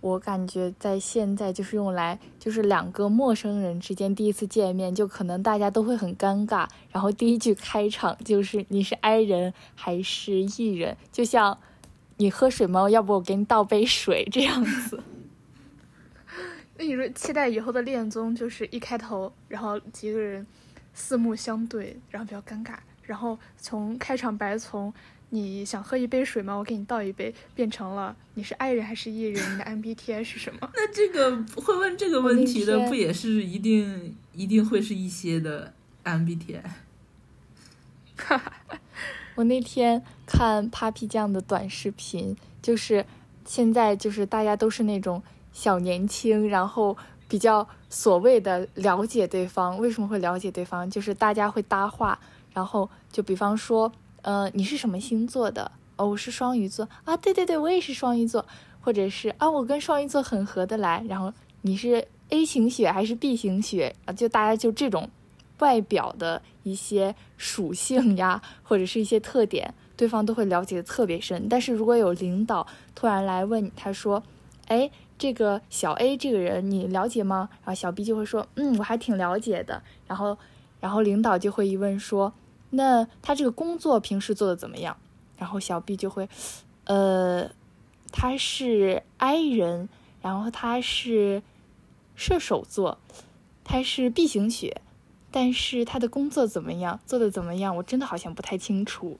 [0.00, 11.56] 我感觉在现在就是用来，就是两个陌生人之间第一次见面，就可能大家都会很尴尬，然后第一句开场就是你是 I 人还是 E 人，就像
[12.16, 12.90] 你喝水吗？
[12.90, 15.02] 要不我给你倒杯水这样子。
[16.76, 20.46] 那你说期待以后的恋综就是一开头，然后几个人
[20.92, 24.92] 四目相对，然后比较尴尬，然后从开场白从
[25.30, 26.54] 你想喝一杯水吗？
[26.54, 29.54] 我给你倒一杯，变成了你是 I 人还是 E 人？
[29.54, 30.70] 你的 MBTI 是什么？
[30.74, 35.72] 那这个会问这个问题的，不也是一定一定会是一些的
[36.04, 36.62] MBTI？
[38.16, 38.52] 哈 哈
[39.34, 43.04] 我那天看 Papi 酱的短视频，就是
[43.44, 45.20] 现在就是大家都是那种
[45.54, 46.94] 小年轻，然后
[47.26, 49.78] 比较所谓的了解对方。
[49.78, 50.90] 为什么会了解对方？
[50.90, 52.18] 就是大家会搭话，
[52.52, 53.90] 然后就比方说，
[54.20, 55.72] 呃，你是什么星座的？
[55.96, 58.44] 哦，我是双鱼座啊，对对对，我也是双鱼座，
[58.80, 61.02] 或者是啊，我跟双鱼座很合得来。
[61.08, 64.12] 然后你是 A 型血还是 B 型血啊？
[64.12, 65.08] 就大家就这种
[65.60, 71.48] 外表的一些属性呀，或者是一些特点，对方都会了解的特别深。
[71.48, 74.20] 但是如果有领导突然来问你，他说
[74.66, 80.36] ：“哎，这个小 A 这个人你了解吗？”然后小 B 就会说：“嗯，我还挺了解的。”然后，
[80.80, 82.32] 然后领导就会一问说
[82.70, 84.96] ：“那他这个工作平时做的怎么样？”
[85.38, 86.28] 然后小 B 就会，
[86.84, 87.50] 呃，
[88.12, 89.88] 他是 I 人，
[90.22, 91.42] 然后他是
[92.14, 92.98] 射手座，
[93.64, 94.80] 他是 B 型血，
[95.30, 99.18] 但是他的工作怎么样，做的怎么样，我真的好像不太清楚。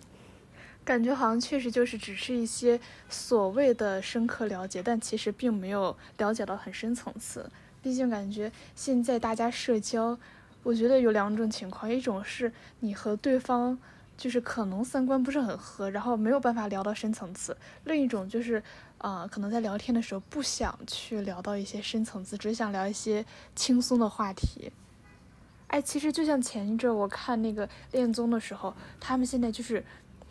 [0.85, 7.51] 感觉好像确实就是只是一些所谓的深刻了解，但其实并没有了解到很深层次。
[7.83, 10.18] 毕竟感觉现在大家社交，
[10.62, 13.79] 我觉得有两种情况，一种是你和对方
[14.16, 18.62] 就是可能三观不是很合，然后没有办法聊到深层次；另一种就是，
[18.99, 23.25] 呃，可能在聊天的时候不想去聊到一些深层次，只想聊一些
[23.57, 24.70] 轻松的话题。
[25.66, 29.85] 哎，其实就像前一阵我看那个恋综的时候，他们现在就是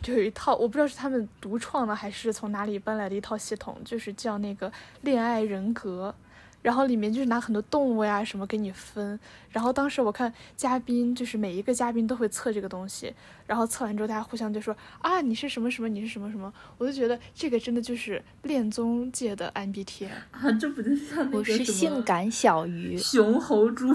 [0.06, 6.14] 有一套，我不知道是他们独创的还是从哪里搬来的一套系统，就是叫那个恋爱人格，
[6.60, 9.18] 然后里面就是拿很多动物呀什么给你分，
[9.50, 13.14] 然后当时我看嘉宾就是每一个嘉宾都会测这个东西，
[13.46, 20.08] 然后测完之后大家互相就说啊你是什么什么，你是什么什么，我就觉得这个真的就是恋综界的 MBTI。
[20.30, 23.94] 啊，这不就像那我是个什么性感小鱼，熊猴猪？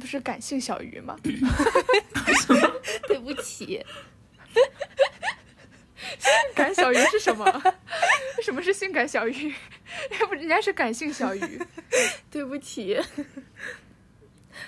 [0.00, 1.16] 不是感性小鱼吗？
[3.06, 3.84] 对不起，
[6.54, 7.44] 感小鱼是什么？
[8.42, 9.54] 什么是性感小鱼？
[10.18, 11.60] 要不人家是感性小鱼。
[12.30, 12.98] 对不起。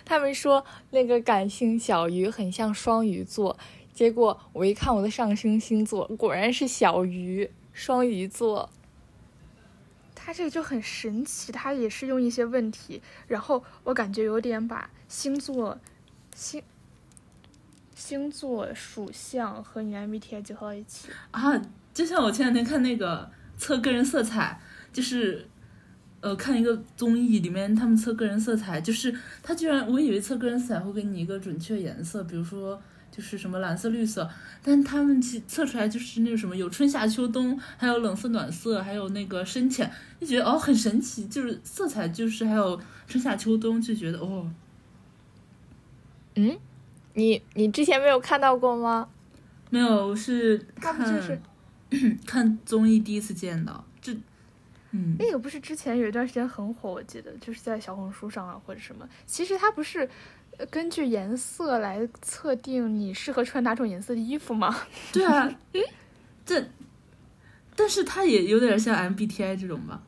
[0.05, 3.59] 他们说那个感性小鱼很像双鱼座，
[3.95, 8.71] 结果我一看我的上升星座，果然是小鱼，双鱼座。
[10.25, 15.77] 他这个就很神奇，他也是用一些问题，然后我感觉有点把星座
[16.33, 16.63] 星
[17.97, 21.09] 星座、属相和你 MBTI 结合到一起。
[21.33, 21.61] 啊，
[21.93, 24.61] 就像我前两天看那个测个人色彩，
[24.93, 25.49] 就是
[26.21, 32.81] 呃看一个综艺里面他们测个人色彩，就是他居然我以为测个人色彩会给你一个准确颜色，比如说
[33.13, 34.29] 就是什么蓝色、绿色，
[34.65, 44.51] 但他们其测出来就是那个什么有春夏秋冬，还有冷色、暖色，还有那个深浅，就觉得哦很神奇，就是色彩就是还有春夏秋冬，就觉得哦
[46.37, 46.59] 嗯，
[47.13, 49.09] 你你之前没有看到过吗？
[49.69, 51.39] 没有我是看就是
[52.27, 54.15] 看综艺第一次见到，这
[54.93, 59.09] 嗯那个不是之前有一段时间很火，我记得就是在小红书上啊或者什么。
[59.27, 60.09] 其实它不是呃
[60.71, 64.85] 根据颜色来测定你适合穿哪种颜色的衣服吗？
[65.13, 65.53] 对啊，
[66.45, 66.65] 这，
[67.75, 70.03] 但是它也有点像 MBTI 这种吧？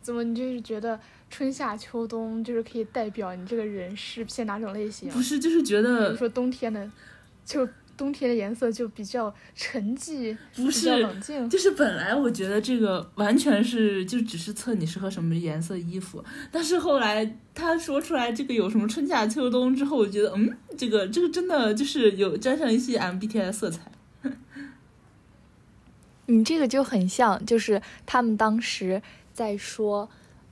[0.00, 5.10] 怎么你就是觉得春夏秋冬就是可以代表你这个人是偏哪种类型？
[5.10, 6.90] 不是，就是觉得比如说冬天的，
[7.44, 11.50] 就冬天的颜色就比较沉寂，不是冷静。
[11.50, 23.90] 就是本来我觉得这个完全是就只是测你适合什么颜色衣服，但是后来他说出来这个有什么春夏秋冬之后，我觉得嗯，这个这个真的就是有沾上一些 MBTI 的色彩。
[26.26, 29.00] 你这个就很像，就是他们当时
[29.32, 30.06] 在说，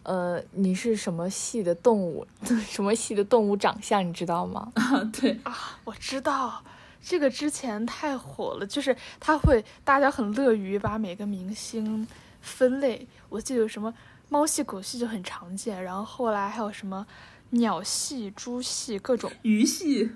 [0.05, 2.27] 呃，你是什么系的动物，
[2.67, 4.73] 什么系的动物长相，你知道吗？
[4.75, 6.65] 啊，对，啊，我知道，
[7.09, 12.05] 这个之前太火了，就是他会大家很乐于把每个明星
[12.41, 13.07] 分类。
[13.29, 13.95] 我记得有什么
[14.29, 17.07] 猫系、狗系就很常见，然后后来还有什么
[17.51, 19.31] 鸟系、猪系各种。
[19.43, 20.11] 鱼系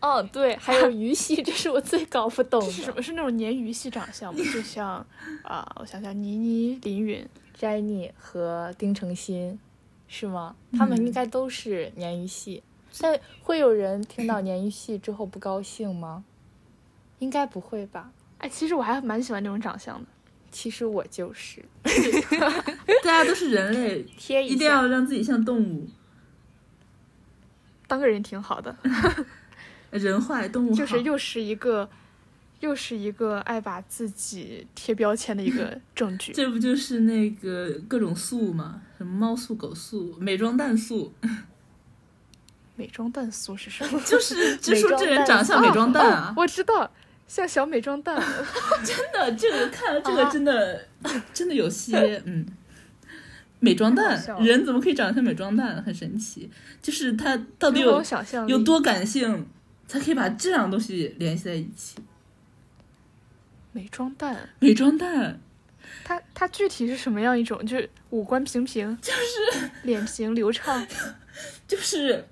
[0.00, 2.68] 哦，对，还有鱼系，这是我最搞不懂的。
[2.72, 3.00] 是什么？
[3.00, 4.40] 是那种鲶鱼系长相吗？
[4.52, 5.06] 就像
[5.44, 7.24] 啊、我想想，倪妮、林允，
[7.54, 9.56] 摘妮和丁程鑫，
[10.08, 10.56] 是吗？
[10.76, 12.60] 他们嗯应该都是鲶鱼系。
[13.00, 16.24] 但会有人听到鲶鱼戏之后不高兴吗？
[17.18, 18.10] 应该不会吧？
[18.38, 20.06] 哎，其实我还蛮喜欢这种长相的。
[20.50, 21.64] 其实我就是
[23.02, 25.88] 大家都是人类，贴一定要让自己像动物，
[27.86, 28.76] 当个人挺好的，
[29.90, 30.74] 人坏动物。
[30.74, 31.88] 就是又是一个，
[32.60, 36.32] 又是一个爱把自己贴标签的一个证据。
[36.36, 38.82] 这不就是那个各种素吗？
[38.98, 41.14] 什么猫素、狗素、美妆蛋素，
[42.82, 44.00] 美妆蛋素是什么？
[44.04, 46.34] 就是 就说这人长得像美妆蛋啊！
[46.36, 46.90] 我知道，
[47.28, 48.20] 像小美妆蛋。
[48.84, 50.88] 真的，这个看了这个真的、
[51.32, 52.44] 真的有些嗯，
[53.60, 55.80] 美妆蛋人怎么可以长得像美妆蛋？
[55.84, 56.50] 很神奇，
[56.82, 58.02] 就是他到底有
[58.48, 59.46] 有多感性，
[59.86, 61.98] 才可以把这两个东西联系在一起？
[63.70, 64.36] 美妆蛋？
[64.58, 65.38] 美妆蛋
[66.02, 67.64] 它它具体是什么样一种？
[67.64, 70.84] 就是五官平平，就是脸型流畅。
[71.68, 72.26] 就是。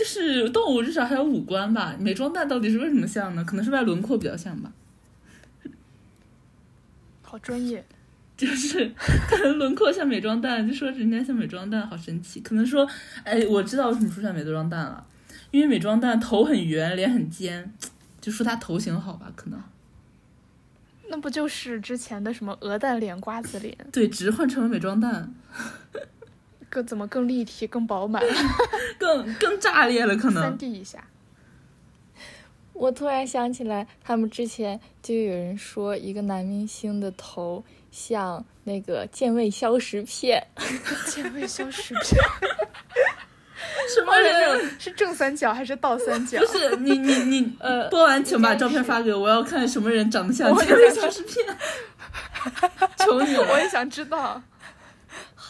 [0.00, 3.44] 就是动物至少还有五官吧，美妆蛋到底是为什么像呢？
[3.44, 4.72] 可能是外轮廓比较像吧。
[7.20, 7.84] 好专业，
[8.34, 8.94] 就是
[9.28, 12.40] 可能轮廓像美妆蛋，就说人家像美妆蛋，好神奇。
[12.40, 12.88] 可能说，
[13.24, 15.06] 哎，我知道为什么说像美妆蛋了，
[15.50, 17.70] 因为美妆蛋头很圆，脸很尖，
[18.22, 19.30] 就说它头型好吧？
[19.36, 19.62] 可能
[21.10, 25.34] 那不就是之前的什么鹅蛋脸、瓜子脸，对，只是换成了美妆蛋，
[26.70, 28.22] 更怎么更立体、更饱满？
[28.98, 31.04] 更更炸裂了，可能三能 D 一下，
[32.72, 40.46] 我突然想起来，他们之前就有人说一个男明星的头像那个健胃消食片，
[41.06, 42.18] 健胃消食片。
[43.94, 44.70] 什么人？
[44.78, 46.46] 是正三角还是倒三角不？
[46.46, 51.44] 是你你你呃播完请把照片发给我，我要看什么人长得像健胃消食片。
[52.98, 54.40] 求你了，我也想知道。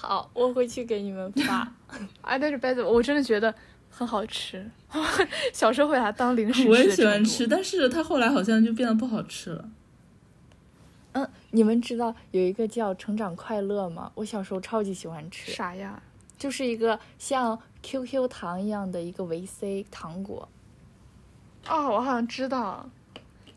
[0.01, 1.71] 好，我回去给你们发。
[2.23, 3.55] 哎，但是白子，我真的觉得
[3.91, 4.67] 很好吃。
[5.53, 7.47] 小时候会把它当零食吃，我也喜欢吃，。
[7.47, 9.69] 但是它后来好像就变得不好吃了。
[11.13, 14.11] 嗯，你们知道有一个叫成长快乐吗？
[14.15, 16.03] 我小时候超级喜欢吃，啥呀？
[16.39, 20.49] 就是一个像 QQ 糖一样的一个维 C 糖果。
[21.69, 22.89] 哦，我好像知道，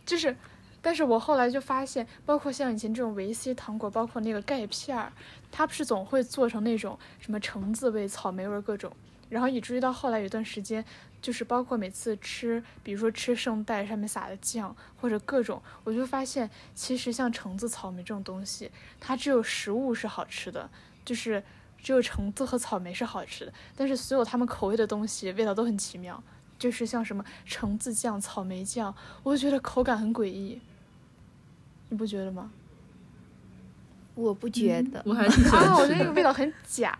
[0.06, 0.36] 就是，
[0.86, 5.14] 但是我后来就发现，包括像以前这种维 C 糖果，包括那个钙片儿，
[5.50, 8.92] 它不是总会做成那种什么橙子味、草莓味各种，
[9.30, 10.84] 然后以至于到后来有一段时间，
[11.22, 20.70] 就是包括每次吃，比如说吃圣代上面撒的酱或者各种，我就发现其实像橙子、草莓这种东西，它只有食物是好吃的，
[21.06, 21.42] 就是
[21.82, 26.22] 只有橙子和草莓是好吃的，但是所有它们口味的东西味道都很奇妙。
[26.60, 30.62] 就是像什么橙子酱、草莓酱，我就觉得口感很诡异，
[31.94, 32.50] 你不觉得吗？
[34.16, 35.86] 我不觉得，我还挺喜啊，我。
[35.86, 36.98] 觉得那个味道很假，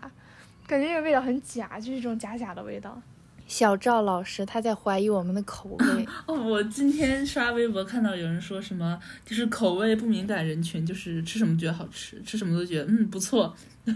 [0.68, 3.02] 感觉那个味道很假，就是一种假假的味道。
[3.48, 6.06] 小赵老师他在怀疑我们的口味。
[6.26, 13.52] 哦，我今天刷微博看到有人说什么，就是口味不敏感人群，就是吃什么觉得好吃，吃什么都觉得嗯不错。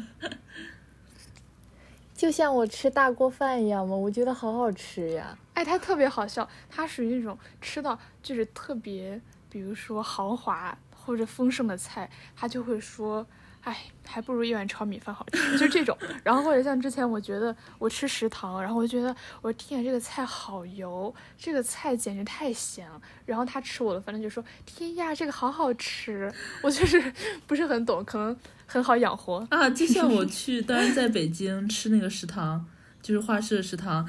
[2.13, 5.39] 就像我吃大锅饭一样嘛，我觉得好好吃呀。
[5.55, 10.77] 哎，他特别好笑，他属于那种吃到就是特别，比如说豪华
[11.09, 13.27] 或者丰盛的菜，他就会说。
[13.63, 15.95] 哎，还不如一碗炒米饭好吃，就这种。
[16.23, 22.99] 然后或者像之前，我觉得我吃食堂，然后我就觉得我天啊，这个菜好油，这个菜简直太咸了。
[23.27, 26.33] 然后他吃我的，反正就说天呀，这个好好吃。
[26.63, 27.13] 我就是
[27.49, 28.35] 不是很懂，可能
[28.65, 29.69] 很好养活啊。
[29.69, 32.65] 就像我 去当时在北京吃那个食堂，
[33.03, 34.09] 就是画室的食堂。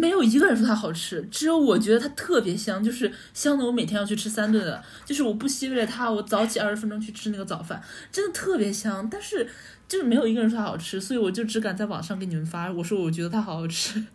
[0.00, 9.06] 没有一个人说它好吃，只有我觉得它特别香，就是香的我每天要去吃三顿的，就是我不惜为了它，我早起二十分钟去吃那个早饭，真的特别香。
[9.10, 9.46] 但是
[9.86, 14.06] 就是没有一个人说它好吃，所以我就只敢在网上给你们发，我说我觉得它好好吃。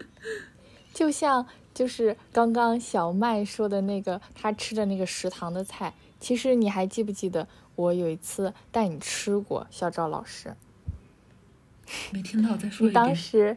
[0.92, 10.54] 就像就是刚刚小麦说的那个他吃的那个食堂的菜，其实你还记不记得我有一次带你吃过，小赵老师？
[12.10, 12.90] 没听到，再说一遍。
[12.90, 13.56] 你当时。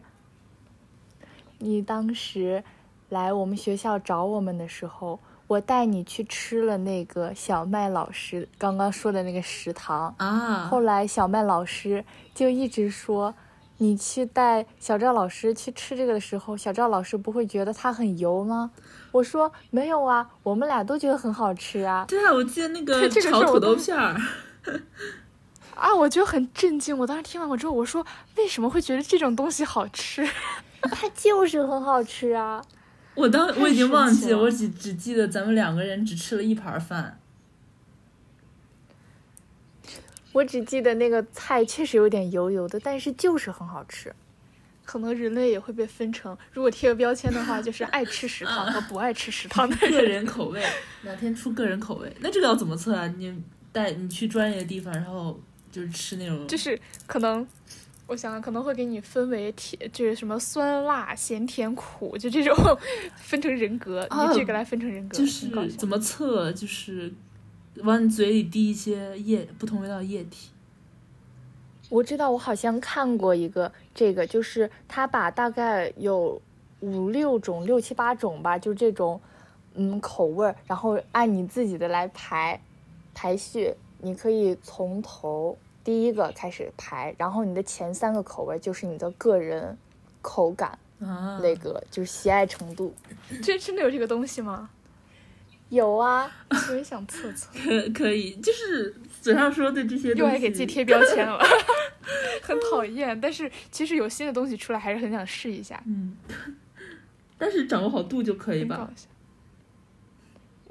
[1.59, 2.63] 你当时
[3.09, 10.67] 来我们学校找我们的时候，我带你去吃了那个小麦老师刚刚说的那个食堂啊。
[10.69, 12.03] 后来小麦老师
[12.33, 13.33] 就一直说，
[13.77, 18.71] 你去带小赵老师去吃这个的时候，小赵老师不会觉得它很油吗？
[19.11, 22.05] 我说没有啊，我们俩都觉得很好吃啊。
[22.07, 24.15] 对啊，我记得那个炒土豆片儿。
[25.75, 26.97] 啊，我就很震惊。
[26.97, 28.05] 我当时听完我之后，我说
[28.37, 30.29] 为什么会觉得这种东西好吃？
[30.91, 32.63] 它就是很好吃啊！
[33.15, 37.19] 我当我已经忘记了，我只只记得咱们两个人只吃了一盘饭。
[40.31, 44.13] 我只记得那个菜确实有点油油的，但是就是很好吃。
[44.85, 50.63] 可能人类也会被分成，如果贴个标签的话，就是爱吃食堂和不爱吃食堂的个人口味。
[51.01, 52.11] 哪天出个人口味？
[52.21, 53.05] 那这个要怎么测啊？
[53.17, 55.39] 你带你去专业的地方，然后
[55.71, 57.45] 就是吃那种，就是可能。
[58.09, 62.55] 我想可能会给你分为甜，就是什么酸辣咸甜苦，就这种
[63.15, 65.15] 分成人格，你这个来分成人格。
[65.15, 65.47] 就是
[65.77, 66.51] 怎么测？
[66.51, 67.13] 就是
[67.83, 70.49] 往你嘴里滴一些液，不同味道的液体。
[71.89, 76.41] 我知道，我好像看过一个这个，就是他把大概有
[76.79, 79.21] 五六种、六七八种吧，就这种
[79.75, 82.59] 嗯口味儿，然后按你自己的来排
[83.13, 85.55] 排序，你可以从头。
[85.89, 89.75] 第一个开始排，然后你的前三个口味就是你的个人
[90.21, 92.93] 口感，那个就是喜爱程度。
[93.41, 94.69] 这 真的有这个东西吗？
[95.69, 96.31] 有啊，
[96.69, 97.49] 我也想测测。
[97.65, 101.39] 可可以，就是嘴上说的这些，又爱给自己贴标签了，
[102.43, 103.19] 很讨厌。
[103.19, 105.81] 但是其实有新的东西出来，还是很想试一下。
[105.87, 106.15] 嗯，
[107.35, 108.87] 但是掌握好度就可以吧。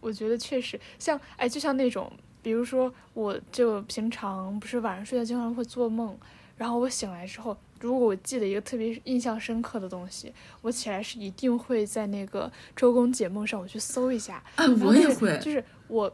[0.00, 2.08] 我觉得确实像，哎，就像那种。
[2.48, 6.16] 比如说，我就平常不是晚上睡觉经常会做梦，
[6.56, 10.32] 然后我醒来之后，如果我记得一个特别印象深刻的东西，
[10.62, 14.42] 我起来是一定会在那个周公解梦上我去搜一下。
[14.56, 16.10] 啊，我也会，就是我，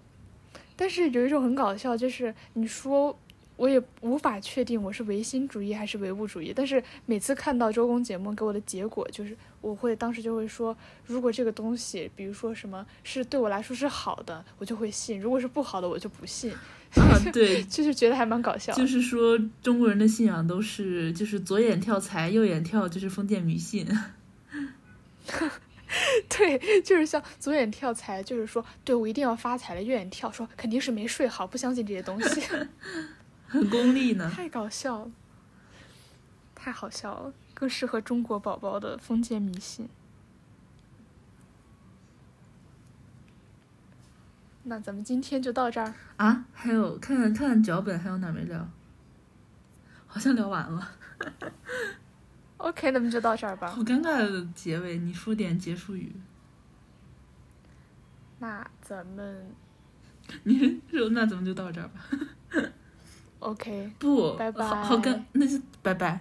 [0.75, 3.17] 但是有一种很搞笑，就是你说。
[3.57, 10.77] 我也无法确定我是唯心主义还是唯物主义，但是每次看到周公解梦给我的结果，就是我会当时就会说，
[11.07, 16.53] 如果这个东西，比如说什么是对我来说是好的，我就会信；如果是不好的，我就不信。
[16.95, 18.73] 啊，对， 就是觉得还蛮搞笑。
[18.75, 23.85] 就是说中国人的信仰都是，就是左眼跳财，右眼跳就是封建迷信。
[26.29, 32.41] 对，就是像左眼跳财，就是说对我一定要发财了；右眼跳说肯定是没睡好，不相信这些东西。
[33.55, 35.13] 很功利呢，太搞笑了，
[36.57, 39.89] 太好笑了，更适合中国宝宝的封建迷信。
[44.65, 46.47] 那咱们今天就到这儿啊？
[46.53, 48.69] 还有看看看看脚本，还有哪没聊？
[50.09, 50.91] 好像聊完了。
[52.57, 53.69] OK，那么就到这儿吧。
[53.69, 56.11] 好尴尬的结尾，你说点结束语。
[58.41, 59.47] 那咱们，
[60.43, 62.01] 你说那咱们就到这儿吧。
[63.41, 66.19] OK，不，拜拜，好跟那就拜拜，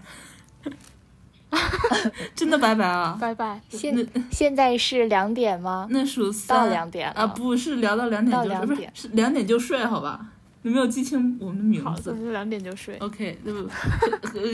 [2.36, 3.18] 真的拜拜啊！
[3.20, 3.62] 拜拜。
[3.70, 5.88] 现现在是两点吗？
[5.90, 10.28] 那数到两点啊，不是聊到两点就不是是两点就睡，好吧？
[10.64, 12.14] 有没有记清我们的名字？
[12.14, 12.98] 好，两点就睡。
[12.98, 13.70] OK，那不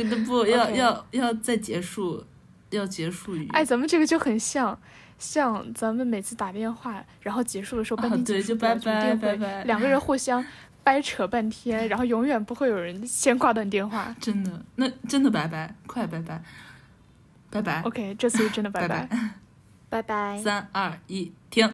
[0.03, 2.23] 那不要要要再结束，
[2.69, 3.47] 要结束语。
[3.51, 4.77] 哎，咱们这个就很像
[5.17, 10.43] 像咱们每次打电话，然后结束的时候半天结束，拜拜拜拜，两个人互相。
[10.83, 14.15] 掰扯半天，然后永远不会有人先挂断电话。
[14.19, 16.41] 真的，那真的拜拜，快拜拜。
[17.51, 17.81] 拜拜。
[17.81, 19.19] OK，这次是真的拜拜拜。
[19.89, 20.37] 拜拜。
[20.43, 21.71] 三二一，停。